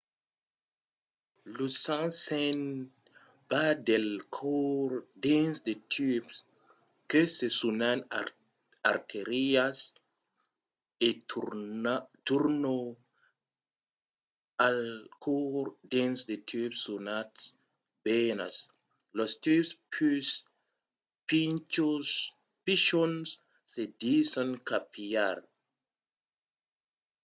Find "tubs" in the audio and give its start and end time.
5.93-6.37, 16.49-16.77, 19.43-19.69